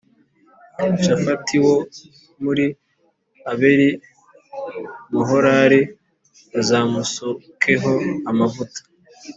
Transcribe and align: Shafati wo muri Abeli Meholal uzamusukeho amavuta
Shafati 1.03 1.55
wo 1.65 1.75
muri 2.43 2.65
Abeli 3.51 3.89
Meholal 5.11 5.73
uzamusukeho 6.59 7.91
amavuta 8.29 8.79